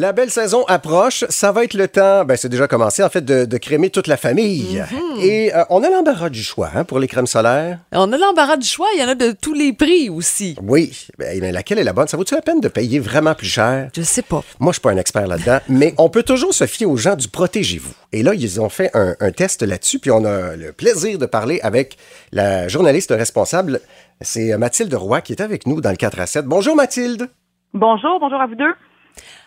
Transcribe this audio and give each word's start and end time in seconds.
La 0.00 0.12
belle 0.12 0.30
saison 0.30 0.62
approche. 0.68 1.24
Ça 1.28 1.50
va 1.50 1.64
être 1.64 1.74
le 1.74 1.88
temps, 1.88 2.24
ben 2.24 2.36
c'est 2.36 2.48
déjà 2.48 2.68
commencé 2.68 3.02
en 3.02 3.08
fait, 3.08 3.24
de, 3.24 3.46
de 3.46 3.58
crémer 3.58 3.90
toute 3.90 4.06
la 4.06 4.16
famille. 4.16 4.80
Mhm. 4.92 5.20
Et 5.20 5.52
euh, 5.52 5.64
on 5.70 5.82
a 5.82 5.90
l'embarras 5.90 6.30
du 6.30 6.40
choix 6.40 6.70
hein, 6.72 6.84
pour 6.84 7.00
les 7.00 7.08
crèmes 7.08 7.26
solaires. 7.26 7.80
On 7.90 8.12
a 8.12 8.16
l'embarras 8.16 8.58
du 8.58 8.68
choix, 8.68 8.86
il 8.94 9.00
y 9.00 9.04
en 9.04 9.08
a 9.08 9.16
de 9.16 9.32
tous 9.32 9.54
les 9.54 9.72
prix 9.72 10.08
aussi. 10.08 10.54
Oui, 10.62 11.08
ben, 11.18 11.40
mais 11.40 11.50
laquelle 11.50 11.80
est 11.80 11.84
la 11.84 11.92
bonne? 11.92 12.06
Ça 12.06 12.16
vaut-tu 12.16 12.36
la 12.36 12.42
peine 12.42 12.60
de 12.60 12.68
payer 12.68 13.00
vraiment 13.00 13.34
plus 13.34 13.48
cher? 13.48 13.90
Je 13.92 14.02
sais 14.02 14.22
pas. 14.22 14.44
Moi, 14.60 14.70
je 14.70 14.74
suis 14.74 14.82
pas 14.82 14.92
un 14.92 14.98
expert 14.98 15.26
là-dedans, 15.26 15.58
mais 15.68 15.94
on 15.98 16.10
peut 16.10 16.22
toujours 16.22 16.54
se 16.54 16.68
fier 16.68 16.86
aux 16.86 16.96
gens 16.96 17.16
du 17.16 17.26
Protégez-vous. 17.26 17.94
Et 18.12 18.22
là, 18.22 18.34
ils 18.34 18.60
ont 18.60 18.68
fait 18.68 18.92
un, 18.94 19.16
un 19.18 19.32
test 19.32 19.62
là-dessus, 19.64 19.98
puis 19.98 20.12
on 20.12 20.24
a 20.24 20.54
le 20.54 20.70
plaisir 20.70 21.18
de 21.18 21.26
parler 21.26 21.58
avec 21.64 21.96
la 22.30 22.68
journaliste 22.68 23.10
responsable. 23.10 23.80
C'est 24.20 24.56
Mathilde 24.58 24.94
Roy 24.94 25.22
qui 25.22 25.32
est 25.32 25.42
avec 25.42 25.66
nous 25.66 25.80
dans 25.80 25.90
le 25.90 25.96
4 25.96 26.20
à 26.20 26.26
7. 26.26 26.44
Bonjour 26.44 26.76
Mathilde! 26.76 27.28
Bonjour, 27.74 28.20
bonjour 28.20 28.40
à 28.40 28.46
vous 28.46 28.54
deux. 28.54 28.74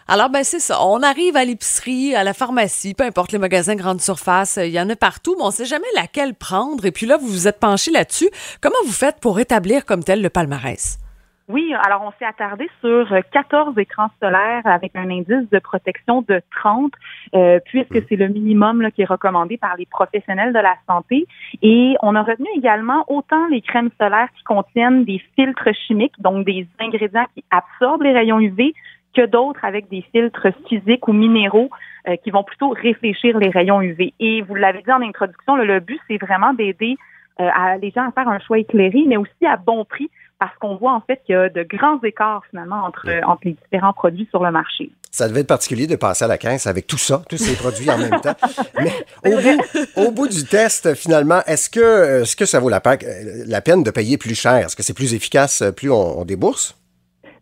Alors, 0.08 0.30
ben 0.30 0.44
c'est 0.44 0.60
ça. 0.60 0.84
On 0.84 1.02
arrive 1.04 1.38
à 1.38 1.46
l'épicerie, 1.46 2.16
à 2.16 2.24
la 2.24 2.34
pharmacie, 2.34 2.94
peu 2.94 3.06
importe 3.06 3.32
les 3.32 3.38
magasins 3.38 3.76
grande 3.76 4.02
surface, 4.02 4.60
il 4.62 4.72
y 4.72 4.80
en 4.80 4.90
a 4.90 4.96
partout, 4.96 5.36
mais 5.38 5.46
on 5.46 5.52
sait 5.52 5.66
jamais 5.66 5.88
laquelle 5.96 6.34
prendre. 6.34 6.86
Et 6.86 6.92
puis 6.92 7.06
là, 7.06 7.18
vous 7.18 7.28
vous 7.28 7.48
êtes 7.48 7.60
penché 7.60 7.92
là-dessus. 7.92 8.30
Comment 8.62 8.76
vous 8.86 8.92
faites 8.92 9.20
pour 9.22 9.40
établir 9.40 9.86
comme 9.86 10.04
tel 10.04 10.22
le 10.22 10.30
palmarès? 10.30 11.00
Oui, 11.52 11.74
alors 11.84 12.04
on 12.04 12.12
s'est 12.18 12.26
attardé 12.26 12.70
sur 12.80 13.14
14 13.34 13.78
écrans 13.78 14.10
solaires 14.22 14.62
avec 14.66 14.96
un 14.96 15.10
indice 15.10 15.50
de 15.52 15.60
protection 15.60 16.22
de 16.22 16.42
30, 16.62 16.94
euh, 17.36 17.60
puisque 17.66 18.08
c'est 18.08 18.16
le 18.16 18.30
minimum 18.30 18.90
qui 18.96 19.02
est 19.02 19.06
recommandé 19.06 19.58
par 19.58 19.76
les 19.76 19.86
professionnels 19.86 20.54
de 20.54 20.60
la 20.60 20.76
santé. 20.88 21.26
Et 21.62 21.96
on 22.04 22.16
a 22.16 22.24
retenu 22.24 22.48
également 22.56 23.04
autant 23.10 23.48
les 23.48 23.62
crèmes 23.62 23.90
solaires 24.00 24.30
qui 24.38 24.44
contiennent 24.44 25.04
des 25.04 25.22
filtres 25.36 25.76
chimiques, 25.88 26.16
donc 26.20 26.46
des 26.46 26.68
ingrédients 26.80 27.28
qui 27.36 27.44
absorbent 27.52 28.04
les 28.04 28.14
rayons 28.14 28.40
UV, 28.40 28.74
que 29.16 29.26
d'autres 29.26 29.64
avec 29.64 29.90
des 29.90 30.04
filtres 30.12 30.48
physiques 30.68 31.08
ou 31.08 31.14
minéraux 31.14 31.70
euh, 32.08 32.16
qui 32.24 32.32
vont 32.32 32.44
plutôt 32.44 32.70
réfléchir 32.70 33.38
les 33.38 33.50
rayons 33.50 33.82
UV. 33.82 34.14
Et 34.20 34.42
vous 34.42 34.56
l'avez 34.56 34.82
dit 34.82 34.92
en 34.92 35.02
introduction, 35.02 35.56
le 35.56 35.80
but, 35.80 36.00
c'est 36.10 36.18
vraiment 36.18 36.54
d'aider 36.54 36.96
euh, 37.40 37.48
à 37.56 37.78
les 37.78 37.92
gens 37.92 38.08
à 38.08 38.12
faire 38.12 38.28
un 38.30 38.40
choix 38.40 38.60
éclairé, 38.60 39.04
mais 39.08 39.18
aussi 39.18 39.46
à 39.48 39.58
bon 39.58 39.86
prix, 39.86 40.10
parce 40.40 40.56
qu'on 40.60 40.76
voit 40.76 40.94
en 40.94 41.02
fait 41.02 41.22
qu'il 41.26 41.34
y 41.34 41.38
a 41.38 41.50
de 41.50 41.64
grands 41.64 42.02
écarts 42.02 42.44
finalement 42.50 42.84
entre, 42.84 43.08
entre 43.26 43.42
les 43.46 43.56
différents 43.64 43.94
produits 43.94 44.28
sur 44.32 44.44
le 44.44 44.52
marché. 44.52 44.90
Ça 45.12 45.28
devait 45.28 45.42
être 45.42 45.48
particulier 45.48 45.88
de 45.88 45.98
passer 45.98 46.24
à 46.24 46.28
la 46.28 46.38
caisse 46.38 46.68
avec 46.68 46.88
tout 46.88 46.98
ça, 46.98 47.22
tous 47.30 47.38
ces 47.38 47.56
produits 47.58 47.90
en 47.92 47.98
même 47.98 48.22
temps. 48.22 48.34
Mais 48.80 48.92
au 49.30 49.38
bout, 49.38 49.62
au 49.98 50.12
bout 50.12 50.28
du 50.30 50.46
test, 50.46 50.94
finalement, 50.96 51.42
est-ce 51.48 51.70
que, 51.70 52.22
est-ce 52.22 52.36
que 52.38 52.46
ça 52.46 52.60
vaut 52.62 52.70
la, 52.70 52.80
pa- 52.80 52.96
la 53.46 53.62
peine 53.62 53.84
de 53.84 53.92
payer 53.92 54.18
plus 54.18 54.36
cher? 54.40 54.54
Est-ce 54.66 54.76
que 54.76 54.84
c'est 54.84 54.94
plus 54.96 55.14
efficace 55.14 55.64
plus 55.76 55.92
on, 55.92 56.20
on 56.22 56.26
débourse? 56.26 56.78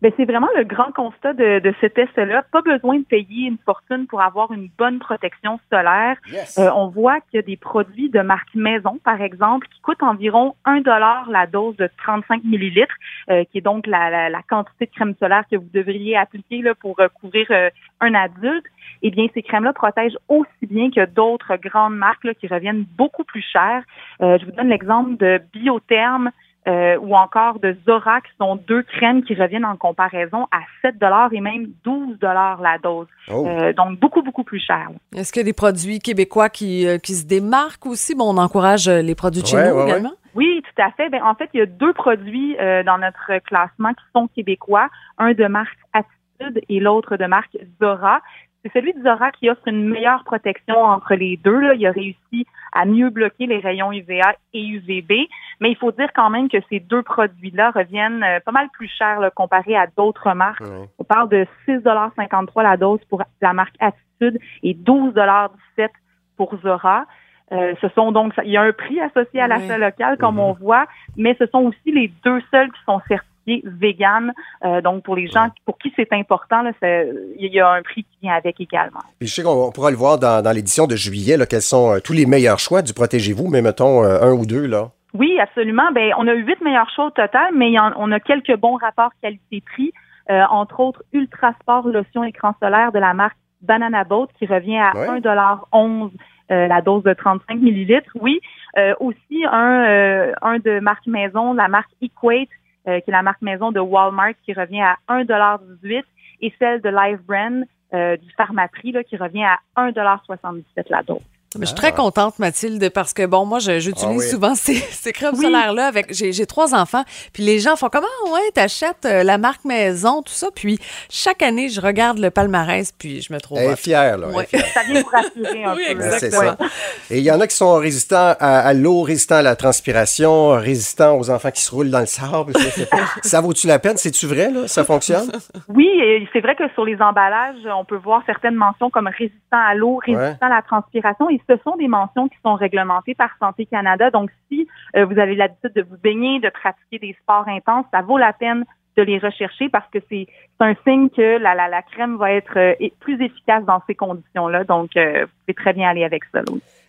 Ben, 0.02 0.12
c'est 0.16 0.24
vraiment 0.24 0.48
le 0.56 0.64
grand 0.64 0.92
constat 0.92 1.34
de, 1.34 1.58
de 1.58 1.74
ce 1.80 1.86
test-là. 1.86 2.42
Pas 2.50 2.62
besoin 2.62 2.98
de 2.98 3.04
payer 3.04 3.48
une 3.48 3.58
fortune 3.64 4.06
pour 4.06 4.22
avoir 4.22 4.50
une 4.52 4.68
bonne 4.78 4.98
protection 4.98 5.60
solaire. 5.70 6.16
Yes. 6.32 6.58
Euh, 6.58 6.70
on 6.74 6.88
voit 6.88 7.20
qu'il 7.20 7.36
y 7.36 7.38
a 7.38 7.42
des 7.42 7.56
produits 7.58 8.08
de 8.08 8.20
marque 8.20 8.54
maison, 8.54 8.98
par 9.04 9.20
exemple, 9.20 9.66
qui 9.68 9.80
coûtent 9.80 10.02
environ 10.02 10.54
1 10.64 10.80
dollar 10.80 11.28
la 11.30 11.46
dose 11.46 11.76
de 11.76 11.88
35 11.98 12.44
millilitres, 12.44 12.94
euh, 13.30 13.44
qui 13.44 13.58
est 13.58 13.62
donc 13.62 13.86
la, 13.86 14.08
la, 14.08 14.30
la 14.30 14.42
quantité 14.42 14.86
de 14.86 14.90
crème 14.90 15.14
solaire 15.18 15.44
que 15.50 15.56
vous 15.56 15.68
devriez 15.72 16.16
appliquer 16.16 16.62
là, 16.62 16.74
pour 16.74 16.98
euh, 17.00 17.08
couvrir 17.20 17.46
euh, 17.50 17.68
un 18.00 18.14
adulte. 18.14 18.64
Eh 19.02 19.10
bien, 19.10 19.26
ces 19.34 19.42
crèmes-là 19.42 19.72
protègent 19.72 20.18
aussi 20.28 20.66
bien 20.66 20.90
que 20.90 21.04
d'autres 21.06 21.56
grandes 21.56 21.96
marques 21.96 22.24
là, 22.24 22.34
qui 22.34 22.46
reviennent 22.46 22.84
beaucoup 22.96 23.24
plus 23.24 23.42
chères. 23.42 23.82
Euh, 24.22 24.38
je 24.38 24.46
vous 24.46 24.52
donne 24.52 24.68
l'exemple 24.68 25.16
de 25.16 25.40
Biotherm, 25.52 26.30
euh, 26.68 26.98
ou 26.98 27.16
encore 27.16 27.58
de 27.58 27.76
Zora, 27.86 28.20
qui 28.20 28.30
sont 28.38 28.56
deux 28.56 28.82
crèmes 28.82 29.22
qui 29.22 29.34
reviennent 29.34 29.64
en 29.64 29.76
comparaison 29.76 30.46
à 30.52 30.60
7 30.82 30.94
et 31.32 31.40
même 31.40 31.68
12 31.84 32.18
la 32.20 32.78
dose. 32.82 33.06
Oh. 33.28 33.46
Euh, 33.46 33.72
donc, 33.72 33.98
beaucoup, 33.98 34.22
beaucoup 34.22 34.44
plus 34.44 34.60
cher. 34.60 34.88
Est-ce 35.14 35.32
qu'il 35.32 35.40
y 35.40 35.44
a 35.44 35.46
des 35.46 35.52
produits 35.52 35.98
québécois 36.00 36.48
qui, 36.50 36.86
euh, 36.86 36.98
qui 36.98 37.14
se 37.14 37.26
démarquent 37.26 37.86
aussi? 37.86 38.14
Bon, 38.14 38.34
on 38.34 38.38
encourage 38.38 38.88
euh, 38.88 39.00
les 39.00 39.14
produits 39.14 39.42
de 39.42 39.46
chez 39.46 39.56
Ouais, 39.56 39.70
nous 39.70 39.76
ouais, 39.76 39.82
ouais. 39.84 39.88
également. 39.90 40.12
Oui, 40.34 40.62
tout 40.62 40.82
à 40.82 40.90
fait. 40.92 41.08
Ben, 41.08 41.22
en 41.22 41.34
fait, 41.34 41.48
il 41.54 41.60
y 41.60 41.62
a 41.62 41.66
deux 41.66 41.92
produits 41.92 42.56
euh, 42.60 42.82
dans 42.82 42.98
notre 42.98 43.38
classement 43.44 43.92
qui 43.94 44.04
sont 44.14 44.28
québécois, 44.28 44.88
un 45.18 45.32
de 45.32 45.46
marque 45.46 45.78
Attitude 45.92 46.62
et 46.68 46.80
l'autre 46.80 47.16
de 47.16 47.26
marque 47.26 47.56
Zora. 47.80 48.20
C'est 48.62 48.72
celui 48.74 48.92
de 48.92 49.02
Zora 49.02 49.30
qui 49.32 49.48
offre 49.48 49.66
une 49.68 49.88
meilleure 49.88 50.22
protection 50.24 50.76
entre 50.82 51.14
les 51.14 51.38
deux. 51.38 51.58
Là. 51.60 51.74
Il 51.74 51.86
a 51.86 51.92
réussi 51.92 52.46
à 52.72 52.84
mieux 52.84 53.08
bloquer 53.08 53.46
les 53.46 53.58
rayons 53.58 53.90
UVA 53.90 54.34
et 54.52 54.62
UVB, 54.64 55.12
mais 55.60 55.70
il 55.70 55.76
faut 55.76 55.92
dire 55.92 56.10
quand 56.14 56.28
même 56.30 56.48
que 56.48 56.58
ces 56.68 56.78
deux 56.78 57.02
produits-là 57.02 57.70
reviennent 57.70 58.22
euh, 58.22 58.38
pas 58.40 58.52
mal 58.52 58.68
plus 58.72 58.88
cher 58.88 59.18
là, 59.18 59.30
comparé 59.30 59.76
à 59.76 59.86
d'autres 59.96 60.32
marques. 60.34 60.62
On 60.98 61.04
parle 61.04 61.28
de 61.30 61.46
6,53 61.66 62.62
la 62.62 62.76
dose 62.76 63.00
pour 63.08 63.22
la 63.40 63.52
marque 63.54 63.74
Attitude 63.80 64.38
et 64.62 64.74
12,17 64.74 65.88
pour 66.36 66.54
Zora. 66.62 67.06
Euh, 67.52 67.74
ce 67.80 67.88
sont 67.88 68.12
donc, 68.12 68.32
il 68.44 68.50
y 68.50 68.56
a 68.56 68.62
un 68.62 68.72
prix 68.72 69.00
associé 69.00 69.40
à 69.40 69.48
l'achat 69.48 69.76
local, 69.78 70.16
comme 70.18 70.36
Mhm. 70.36 70.40
on 70.40 70.52
voit, 70.52 70.86
mais 71.16 71.34
ce 71.38 71.46
sont 71.46 71.60
aussi 71.64 71.90
les 71.92 72.12
deux 72.24 72.40
seuls 72.52 72.70
qui 72.70 72.80
sont 72.84 73.00
certifiés 73.08 73.26
vegan. 73.46 74.32
Euh, 74.64 74.80
donc, 74.80 75.02
pour 75.02 75.16
les 75.16 75.26
gens 75.26 75.48
pour 75.64 75.78
qui 75.78 75.92
c'est 75.96 76.12
important, 76.12 76.62
là, 76.62 76.70
il 76.82 77.52
y 77.52 77.60
a 77.60 77.68
un 77.70 77.82
prix 77.82 78.04
qui 78.04 78.18
vient 78.22 78.34
avec 78.34 78.60
également. 78.60 79.00
Je 79.20 79.26
sais 79.26 79.42
qu'on 79.42 79.66
on 79.66 79.70
pourra 79.72 79.90
le 79.90 79.96
voir 79.96 80.18
dans, 80.18 80.42
dans 80.42 80.52
l'édition 80.52 80.86
de 80.86 80.96
juillet, 80.96 81.36
là, 81.36 81.46
quels 81.46 81.62
sont 81.62 81.94
euh, 81.94 81.98
tous 82.00 82.12
les 82.12 82.26
meilleurs 82.26 82.58
choix 82.58 82.82
du 82.82 82.92
Protégez-vous, 82.92 83.48
mais 83.48 83.62
mettons 83.62 84.04
euh, 84.04 84.20
un 84.22 84.32
ou 84.32 84.46
deux, 84.46 84.66
là. 84.66 84.90
Oui, 85.14 85.38
absolument. 85.40 85.90
Ben, 85.92 86.12
on 86.18 86.28
a 86.28 86.34
huit 86.34 86.60
meilleurs 86.60 86.88
choix 86.94 87.06
au 87.06 87.10
total, 87.10 87.48
mais 87.54 87.74
on 87.96 88.12
a 88.12 88.20
quelques 88.20 88.56
bons 88.56 88.76
rapports 88.76 89.10
qualité-prix, 89.20 89.92
euh, 90.30 90.42
entre 90.50 90.78
autres 90.80 91.02
Ultra 91.12 91.52
Sport 91.60 91.88
lotion 91.88 92.22
écran 92.22 92.54
solaire 92.62 92.92
de 92.92 93.00
la 93.00 93.12
marque 93.12 93.36
Banana 93.62 94.04
Boat 94.04 94.28
qui 94.38 94.46
revient 94.46 94.78
à 94.78 94.92
Ouais. 94.96 95.08
1,11 95.20 96.10
euh, 96.52 96.66
la 96.68 96.80
dose 96.80 97.02
de 97.02 97.12
35 97.12 97.58
millilitres. 97.60 98.10
Oui, 98.20 98.40
Euh, 98.78 98.94
aussi 99.00 99.44
un, 99.50 100.32
un 100.42 100.58
de 100.60 100.78
marque 100.78 101.06
maison, 101.08 101.54
la 101.54 101.66
marque 101.66 101.90
Equate, 102.00 102.48
euh, 102.90 103.00
qui 103.00 103.10
est 103.10 103.12
la 103.12 103.22
marque 103.22 103.42
maison 103.42 103.70
de 103.70 103.80
Walmart 103.80 104.34
qui 104.44 104.52
revient 104.52 104.82
à 104.82 104.96
1,18 105.08 106.02
et 106.40 106.52
celle 106.58 106.80
de 106.80 106.88
Live 106.88 107.20
Brand 107.26 107.64
euh, 107.94 108.16
du 108.16 108.30
Pharmaprix 108.36 108.92
là, 108.92 109.04
qui 109.04 109.16
revient 109.16 109.44
à 109.44 109.58
1,77 109.76 110.62
la 110.88 111.02
dose. 111.02 111.20
Mais 111.58 111.62
je 111.66 111.70
suis 111.70 111.74
très 111.76 111.92
contente, 111.92 112.38
Mathilde, 112.38 112.90
parce 112.90 113.12
que, 113.12 113.26
bon, 113.26 113.44
moi, 113.44 113.58
je- 113.58 113.80
j'utilise 113.80 114.04
Ah 114.08 114.24
oui. 114.24 114.28
souvent 114.28 114.54
ces, 114.54 114.74
ces 114.76 115.12
crèmes 115.12 115.34
Oui. 115.36 115.44
solaires-là 115.46 115.86
avec. 115.86 116.06
J'ai 116.14 116.32
j'ai 116.32 116.46
trois 116.46 116.74
enfants, 116.76 117.02
puis 117.32 117.42
les 117.42 117.58
gens 117.58 117.74
font 117.74 117.88
comment? 117.90 118.06
Ouais, 118.32 118.50
t'achètes 118.54 119.04
euh, 119.04 119.24
la 119.24 119.36
marque 119.36 119.64
maison, 119.64 120.22
tout 120.22 120.32
ça. 120.32 120.46
Puis 120.54 120.78
chaque 121.08 121.42
année, 121.42 121.68
je 121.68 121.80
regarde 121.80 122.18
le 122.18 122.30
palmarès, 122.30 122.92
puis 122.96 123.20
je 123.20 123.32
me 123.32 123.40
trouve. 123.40 123.58
Elle 123.58 123.70
est 123.72 123.76
fière, 123.76 124.16
là. 124.16 124.28
elle 124.28 124.32
est 124.34 124.36
Ouais. 124.36 124.46
fière. 124.46 124.64
Ça 124.72 124.82
vient 124.84 125.02
vous 125.02 125.08
rassurer 125.08 125.64
un 125.64 125.74
Oui, 125.74 125.82
peu. 125.92 125.98
Ouais, 125.98 126.10
c'est 126.18 126.26
Exactement. 126.26 126.56
ça. 126.58 126.66
Et 127.10 127.18
il 127.18 127.24
y 127.24 127.32
en 127.32 127.40
a 127.40 127.46
qui 127.48 127.56
sont 127.56 127.74
résistants 127.74 128.34
à, 128.38 128.60
à 128.60 128.72
l'eau, 128.72 129.02
résistants 129.02 129.34
à 129.36 129.42
la 129.42 129.56
transpiration, 129.56 130.50
résistants 130.50 131.18
aux 131.18 131.30
enfants 131.30 131.50
qui 131.50 131.62
se 131.62 131.70
roulent 131.74 131.90
dans 131.90 131.98
le 132.00 132.06
sable. 132.06 132.52
ça 133.22 133.40
vaut-tu 133.40 133.66
la 133.66 133.80
peine? 133.80 133.96
C'est-tu 133.96 134.26
vrai, 134.26 134.50
là? 134.52 134.68
Ça 134.68 134.84
fonctionne? 134.84 135.32
Oui, 135.68 135.88
c'est 136.32 136.40
vrai 136.40 136.54
que 136.54 136.68
sur 136.74 136.84
les 136.84 137.00
emballages, 137.02 137.56
on 137.76 137.84
peut 137.84 137.96
voir 137.96 138.22
certaines 138.24 138.54
mentions 138.54 138.88
comme 138.90 139.08
résistant 139.08 139.36
à 139.52 139.74
l'eau, 139.74 139.96
résistant 140.04 140.46
à 140.46 140.48
la 140.48 140.62
transpiration, 140.62 141.28
et 141.28 141.39
ce 141.48 141.56
sont 141.64 141.76
des 141.76 141.88
mentions 141.88 142.28
qui 142.28 142.36
sont 142.44 142.54
réglementées 142.54 143.14
par 143.14 143.30
Santé 143.38 143.66
Canada. 143.66 144.10
Donc, 144.10 144.30
si 144.48 144.66
euh, 144.96 145.04
vous 145.04 145.18
avez 145.18 145.34
l'habitude 145.34 145.72
de 145.74 145.82
vous 145.82 145.96
baigner, 146.02 146.40
de 146.40 146.50
pratiquer 146.50 146.98
des 146.98 147.16
sports 147.22 147.48
intenses, 147.48 147.86
ça 147.92 148.02
vaut 148.02 148.18
la 148.18 148.32
peine 148.32 148.64
de 148.96 149.02
les 149.02 149.18
rechercher 149.18 149.68
parce 149.68 149.88
que 149.92 149.98
c'est 150.10 150.26
un 150.58 150.74
signe 150.84 151.08
que 151.10 151.38
la, 151.38 151.54
la, 151.54 151.68
la 151.68 151.82
crème 151.82 152.16
va 152.16 152.32
être 152.32 152.58
euh, 152.58 152.74
plus 153.00 153.22
efficace 153.22 153.64
dans 153.64 153.80
ces 153.86 153.94
conditions-là. 153.94 154.64
Donc, 154.64 154.96
euh, 154.96 155.22
vous 155.22 155.30
pouvez 155.46 155.54
très 155.54 155.72
bien 155.72 155.88
aller 155.88 156.04
avec 156.04 156.24
ça. 156.32 156.40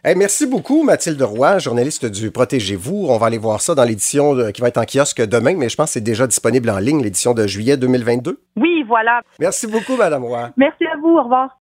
Hey, 0.03 0.16
merci 0.16 0.47
beaucoup, 0.47 0.84
Mathilde 0.84 1.22
Roy, 1.22 1.59
journaliste 1.59 2.06
du 2.07 2.31
Protégez-vous. 2.31 3.06
On 3.07 3.17
va 3.17 3.28
aller 3.28 3.38
voir 3.38 3.61
ça 3.61 3.75
dans 3.75 3.84
l'édition 3.84 4.51
qui 4.51 4.61
va 4.61 4.69
être 4.69 4.79
en 4.79 4.85
kiosque 4.85 5.22
demain, 5.22 5.56
mais 5.56 5.69
je 5.69 5.75
pense 5.75 5.90
que 5.90 5.94
c'est 5.94 6.01
déjà 6.01 6.25
disponible 6.25 6.72
en 6.72 6.79
ligne, 6.79 7.03
l'édition 7.03 7.35
de 7.35 7.45
juillet 7.45 7.78
2022. 7.78 8.40
Oui, 8.57 8.84
voilà. 8.88 9.22
Merci 9.40 9.67
beaucoup, 9.67 9.95
Madame 9.95 10.23
Roy. 10.23 10.50
Merci 10.57 10.85
à 10.88 10.97
vous. 10.97 11.17
Au 11.17 11.23
revoir. 11.23 11.56